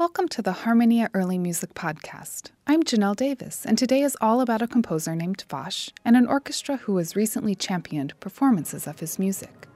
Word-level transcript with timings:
Welcome 0.00 0.28
to 0.28 0.40
the 0.40 0.52
Harmonia 0.52 1.10
Early 1.12 1.36
Music 1.36 1.74
Podcast. 1.74 2.52
I'm 2.66 2.82
Janelle 2.82 3.14
Davis, 3.14 3.66
and 3.66 3.76
today 3.76 4.00
is 4.00 4.16
all 4.18 4.40
about 4.40 4.62
a 4.62 4.66
composer 4.66 5.14
named 5.14 5.44
Fasch 5.46 5.92
and 6.06 6.16
an 6.16 6.26
orchestra 6.26 6.78
who 6.78 6.96
has 6.96 7.14
recently 7.14 7.54
championed 7.54 8.18
performances 8.18 8.86
of 8.86 9.00
his 9.00 9.18
music. 9.18 9.68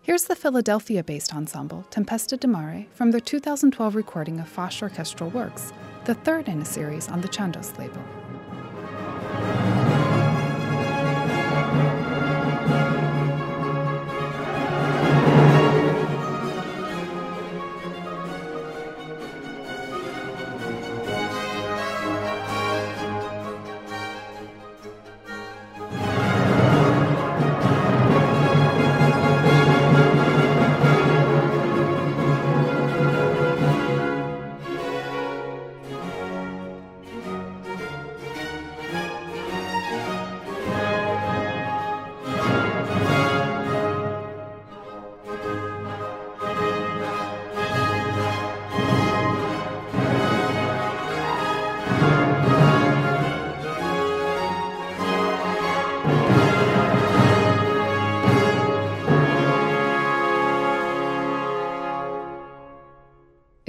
Here's 0.00 0.24
the 0.24 0.34
Philadelphia 0.34 1.04
based 1.04 1.34
ensemble 1.34 1.84
Tempesta 1.90 2.38
di 2.38 2.48
Mare 2.48 2.86
from 2.94 3.10
their 3.10 3.20
2012 3.20 3.94
recording 3.94 4.40
of 4.40 4.48
Fasch 4.50 4.80
orchestral 4.80 5.28
works, 5.28 5.74
the 6.06 6.14
third 6.14 6.48
in 6.48 6.62
a 6.62 6.64
series 6.64 7.10
on 7.10 7.20
the 7.20 7.28
Chandos 7.28 7.76
label. 7.76 8.02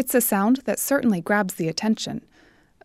It's 0.10 0.26
a 0.26 0.28
sound 0.28 0.62
that 0.66 0.80
certainly 0.80 1.22
grabs 1.22 1.54
the 1.54 1.68
attention. 1.68 2.26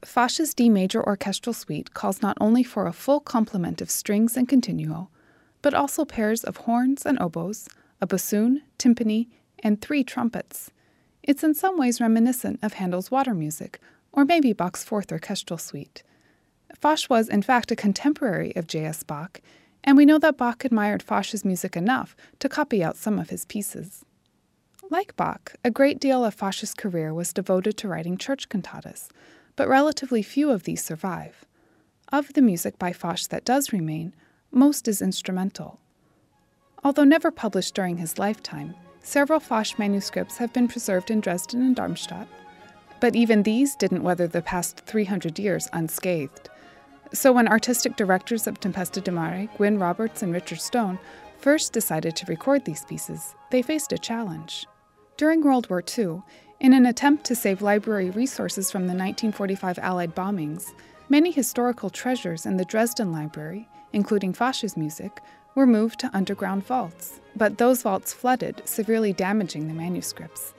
Fasch's 0.02 0.52
D 0.52 0.68
major 0.68 1.02
orchestral 1.02 1.54
suite 1.54 1.94
calls 1.94 2.20
not 2.20 2.36
only 2.38 2.62
for 2.62 2.86
a 2.86 2.92
full 2.92 3.18
complement 3.18 3.80
of 3.80 3.90
strings 3.90 4.36
and 4.36 4.46
continuo, 4.46 5.08
but 5.62 5.72
also 5.72 6.04
pairs 6.04 6.44
of 6.44 6.58
horns 6.58 7.06
and 7.06 7.18
oboes, 7.22 7.66
a 8.02 8.06
bassoon, 8.06 8.60
timpani, 8.78 9.28
and 9.62 9.80
three 9.80 10.04
trumpets. 10.04 10.70
It's 11.22 11.42
in 11.42 11.54
some 11.54 11.78
ways 11.78 11.98
reminiscent 11.98 12.58
of 12.62 12.74
Handel's 12.74 13.10
water 13.10 13.32
music, 13.32 13.80
or 14.12 14.26
maybe 14.26 14.52
Bach's 14.52 14.84
fourth 14.84 15.10
orchestral 15.10 15.56
suite. 15.56 16.02
Fasch 16.78 17.08
was, 17.08 17.30
in 17.30 17.40
fact, 17.40 17.70
a 17.70 17.74
contemporary 17.74 18.54
of 18.54 18.66
J.S. 18.66 19.02
Bach, 19.02 19.40
and 19.82 19.96
we 19.96 20.04
know 20.04 20.18
that 20.18 20.36
Bach 20.36 20.62
admired 20.62 21.02
Fasch's 21.02 21.42
music 21.42 21.74
enough 21.74 22.14
to 22.40 22.50
copy 22.50 22.84
out 22.84 22.98
some 22.98 23.18
of 23.18 23.30
his 23.30 23.46
pieces. 23.46 24.04
Like 24.90 25.16
Bach, 25.16 25.54
a 25.64 25.70
great 25.70 25.98
deal 25.98 26.24
of 26.24 26.36
Fasch's 26.36 26.74
career 26.74 27.14
was 27.14 27.32
devoted 27.32 27.78
to 27.78 27.88
writing 27.88 28.18
church 28.18 28.50
cantatas, 28.50 29.08
but 29.56 29.66
relatively 29.66 30.22
few 30.22 30.50
of 30.50 30.64
these 30.64 30.84
survive. 30.84 31.46
Of 32.12 32.34
the 32.34 32.42
music 32.42 32.78
by 32.78 32.92
Fasch 32.92 33.28
that 33.28 33.46
does 33.46 33.72
remain, 33.72 34.14
most 34.50 34.86
is 34.86 35.00
instrumental. 35.00 35.80
Although 36.84 37.04
never 37.04 37.30
published 37.30 37.74
during 37.74 37.96
his 37.96 38.18
lifetime, 38.18 38.74
several 39.02 39.40
Fasch 39.40 39.78
manuscripts 39.78 40.36
have 40.36 40.52
been 40.52 40.68
preserved 40.68 41.10
in 41.10 41.20
Dresden 41.20 41.62
and 41.62 41.74
Darmstadt, 41.74 42.28
but 43.00 43.16
even 43.16 43.42
these 43.42 43.74
didn't 43.76 44.02
weather 44.02 44.26
the 44.26 44.42
past 44.42 44.80
300 44.80 45.38
years 45.38 45.66
unscathed. 45.72 46.50
So 47.14 47.32
when 47.32 47.48
artistic 47.48 47.96
directors 47.96 48.46
of 48.46 48.60
Tempesta 48.60 49.00
di 49.00 49.10
Mare, 49.10 49.48
Gwyn 49.56 49.78
Roberts 49.78 50.22
and 50.22 50.32
Richard 50.32 50.60
Stone, 50.60 50.98
first 51.38 51.72
decided 51.72 52.16
to 52.16 52.26
record 52.26 52.66
these 52.66 52.84
pieces, 52.84 53.34
they 53.50 53.62
faced 53.62 53.92
a 53.92 53.98
challenge. 53.98 54.66
During 55.16 55.44
World 55.44 55.70
War 55.70 55.80
II, 55.96 56.22
in 56.58 56.72
an 56.72 56.86
attempt 56.86 57.22
to 57.26 57.36
save 57.36 57.62
library 57.62 58.10
resources 58.10 58.72
from 58.72 58.82
the 58.88 58.94
1945 58.94 59.78
Allied 59.78 60.12
bombings, 60.12 60.72
many 61.08 61.30
historical 61.30 61.88
treasures 61.88 62.46
in 62.46 62.56
the 62.56 62.64
Dresden 62.64 63.12
Library, 63.12 63.68
including 63.92 64.32
Fasch's 64.32 64.76
music, 64.76 65.20
were 65.54 65.68
moved 65.68 66.00
to 66.00 66.10
underground 66.12 66.66
vaults, 66.66 67.20
but 67.36 67.58
those 67.58 67.82
vaults 67.82 68.12
flooded, 68.12 68.62
severely 68.64 69.12
damaging 69.12 69.68
the 69.68 69.74
manuscripts. 69.74 70.52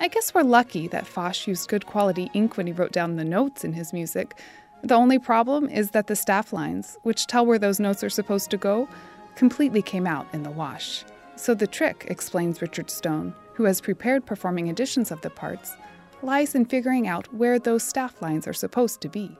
I 0.00 0.08
guess 0.08 0.32
we're 0.32 0.42
lucky 0.42 0.88
that 0.88 1.04
Fasch 1.04 1.46
used 1.46 1.68
good 1.68 1.84
quality 1.84 2.30
ink 2.32 2.56
when 2.56 2.66
he 2.66 2.72
wrote 2.72 2.92
down 2.92 3.16
the 3.16 3.24
notes 3.24 3.62
in 3.62 3.74
his 3.74 3.92
music. 3.92 4.40
The 4.84 4.94
only 4.94 5.18
problem 5.18 5.68
is 5.68 5.90
that 5.90 6.06
the 6.06 6.16
staff 6.16 6.50
lines, 6.50 6.96
which 7.02 7.26
tell 7.26 7.44
where 7.44 7.58
those 7.58 7.78
notes 7.78 8.02
are 8.02 8.08
supposed 8.08 8.50
to 8.52 8.56
go, 8.56 8.88
completely 9.34 9.82
came 9.82 10.06
out 10.06 10.26
in 10.32 10.44
the 10.44 10.50
wash. 10.50 11.04
So 11.36 11.54
the 11.54 11.66
trick, 11.66 12.06
explains 12.08 12.62
Richard 12.62 12.90
Stone, 12.90 13.34
who 13.54 13.64
has 13.64 13.80
prepared 13.80 14.24
performing 14.24 14.68
editions 14.68 15.10
of 15.10 15.20
the 15.20 15.30
parts, 15.30 15.76
lies 16.22 16.54
in 16.54 16.64
figuring 16.64 17.06
out 17.06 17.32
where 17.32 17.58
those 17.58 17.82
staff 17.82 18.22
lines 18.22 18.48
are 18.48 18.54
supposed 18.54 19.02
to 19.02 19.08
be. 19.08 19.38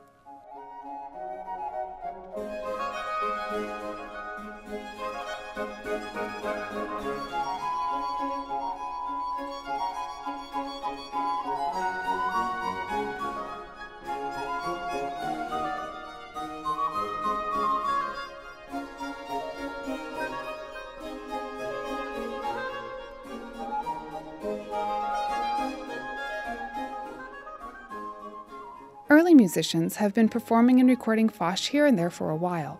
Early 29.17 29.33
musicians 29.33 29.95
have 29.95 30.13
been 30.13 30.29
performing 30.29 30.79
and 30.79 30.87
recording 30.87 31.27
Fasch 31.27 31.69
here 31.69 31.87
and 31.87 31.97
there 31.97 32.11
for 32.11 32.29
a 32.29 32.35
while, 32.35 32.79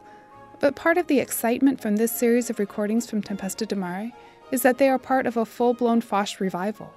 but 0.60 0.76
part 0.76 1.00
of 1.00 1.08
the 1.08 1.20
excitement 1.20 1.82
from 1.82 1.96
this 1.96 2.12
series 2.12 2.52
of 2.52 2.60
recordings 2.60 3.10
from 3.10 3.24
Tempesta 3.24 3.66
di 3.66 3.76
Mare 3.76 4.12
is 4.52 4.62
that 4.62 4.78
they 4.78 4.88
are 4.88 5.00
part 5.00 5.26
of 5.26 5.36
a 5.36 5.48
full 5.48 5.74
blown 5.74 6.00
Fasch 6.00 6.40
revival. 6.40 6.94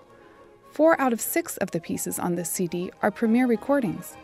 Four 0.72 1.00
out 1.00 1.14
of 1.14 1.22
six 1.22 1.56
of 1.56 1.70
the 1.70 1.80
pieces 1.80 2.18
on 2.18 2.34
this 2.34 2.50
CD 2.50 2.90
are 3.00 3.10
premiere 3.10 3.46
recordings. 3.46 4.14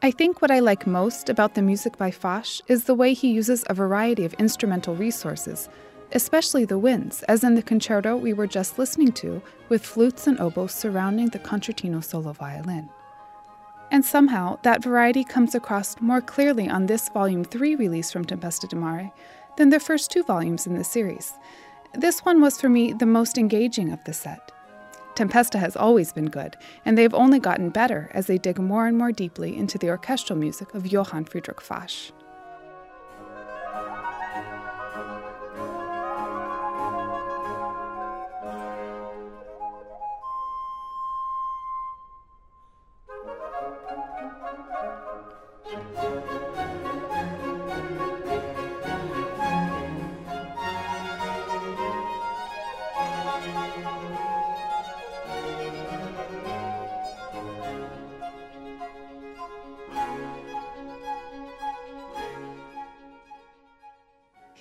I 0.00 0.12
think 0.12 0.40
what 0.40 0.52
I 0.52 0.60
like 0.60 0.86
most 0.86 1.28
about 1.28 1.56
the 1.56 1.62
music 1.62 1.98
by 1.98 2.12
Fasch 2.12 2.60
is 2.68 2.84
the 2.84 2.94
way 2.94 3.14
he 3.14 3.32
uses 3.32 3.64
a 3.68 3.74
variety 3.74 4.24
of 4.24 4.34
instrumental 4.34 4.94
resources, 4.94 5.68
especially 6.12 6.66
the 6.66 6.78
winds, 6.78 7.24
as 7.24 7.42
in 7.42 7.56
the 7.56 7.64
concerto 7.64 8.16
we 8.16 8.32
were 8.32 8.46
just 8.46 8.78
listening 8.78 9.10
to, 9.14 9.42
with 9.68 9.84
flutes 9.84 10.28
and 10.28 10.38
oboes 10.38 10.72
surrounding 10.72 11.30
the 11.30 11.40
concertino 11.40 12.00
solo 12.00 12.30
violin. 12.30 12.88
And 13.94 14.04
somehow, 14.04 14.58
that 14.62 14.82
variety 14.82 15.22
comes 15.22 15.54
across 15.54 16.00
more 16.00 16.20
clearly 16.20 16.68
on 16.68 16.86
this 16.86 17.08
Volume 17.10 17.44
3 17.44 17.76
release 17.76 18.10
from 18.10 18.24
Tempesta 18.24 18.66
di 18.66 18.74
Mare 18.74 19.12
than 19.56 19.68
the 19.68 19.78
first 19.78 20.10
two 20.10 20.24
volumes 20.24 20.66
in 20.66 20.74
the 20.74 20.82
series. 20.82 21.34
This 21.92 22.18
one 22.24 22.40
was 22.40 22.60
for 22.60 22.68
me 22.68 22.92
the 22.92 23.06
most 23.06 23.38
engaging 23.38 23.92
of 23.92 24.02
the 24.02 24.12
set. 24.12 24.50
Tempesta 25.14 25.60
has 25.60 25.76
always 25.76 26.12
been 26.12 26.28
good, 26.28 26.56
and 26.84 26.98
they've 26.98 27.14
only 27.14 27.38
gotten 27.38 27.70
better 27.70 28.10
as 28.14 28.26
they 28.26 28.36
dig 28.36 28.58
more 28.58 28.88
and 28.88 28.98
more 28.98 29.12
deeply 29.12 29.56
into 29.56 29.78
the 29.78 29.90
orchestral 29.90 30.36
music 30.36 30.74
of 30.74 30.88
Johann 30.88 31.24
Friedrich 31.24 31.60
Fasch. 31.60 32.10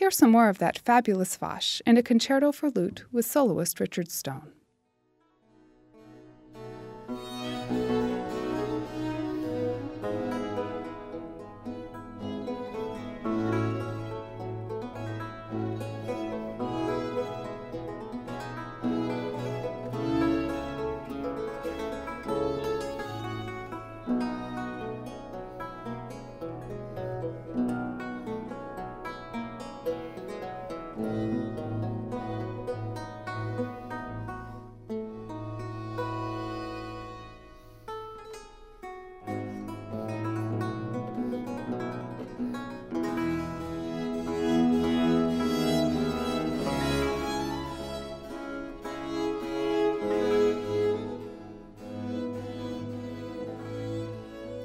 Here's 0.03 0.17
some 0.17 0.31
more 0.31 0.49
of 0.49 0.57
that 0.57 0.79
fabulous 0.79 1.37
Fasch 1.37 1.79
in 1.85 1.95
a 1.95 2.03
concerto 2.03 2.51
for 2.51 2.69
lute 2.69 3.05
with 3.13 3.25
soloist 3.25 3.79
Richard 3.79 4.11
Stone. 4.11 4.51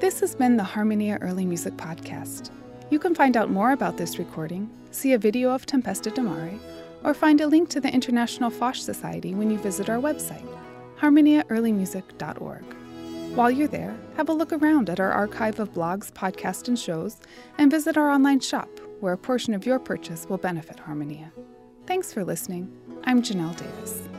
This 0.09 0.21
has 0.21 0.33
been 0.33 0.57
the 0.57 0.63
Harmonia 0.63 1.19
Early 1.21 1.45
Music 1.45 1.75
Podcast. 1.77 2.49
You 2.89 2.97
can 2.97 3.13
find 3.13 3.37
out 3.37 3.51
more 3.51 3.71
about 3.71 3.97
this 3.97 4.17
recording, 4.17 4.69
see 4.89 5.13
a 5.13 5.19
video 5.19 5.51
of 5.51 5.65
Tempesta 5.65 6.11
di 6.13 6.21
Mare, 6.21 6.57
or 7.03 7.13
find 7.13 7.39
a 7.39 7.47
link 7.47 7.69
to 7.69 7.79
the 7.79 7.93
International 7.93 8.49
Fasch 8.49 8.77
Society 8.77 9.35
when 9.35 9.51
you 9.51 9.59
visit 9.59 9.89
our 9.89 9.99
website, 9.99 10.47
harmoniaearlymusic.org. 10.99 12.63
While 13.35 13.51
you're 13.51 13.67
there, 13.67 13.95
have 14.17 14.29
a 14.29 14.33
look 14.33 14.51
around 14.51 14.89
at 14.89 14.99
our 14.99 15.11
archive 15.11 15.59
of 15.59 15.71
blogs, 15.71 16.11
podcasts, 16.11 16.67
and 16.67 16.79
shows, 16.79 17.17
and 17.59 17.69
visit 17.69 17.95
our 17.95 18.09
online 18.09 18.39
shop, 18.39 18.69
where 19.01 19.13
a 19.13 19.17
portion 19.17 19.53
of 19.53 19.67
your 19.67 19.77
purchase 19.77 20.25
will 20.27 20.39
benefit 20.39 20.79
Harmonia. 20.79 21.31
Thanks 21.85 22.11
for 22.11 22.25
listening. 22.25 22.75
I'm 23.03 23.21
Janelle 23.21 23.55
Davis. 23.55 24.09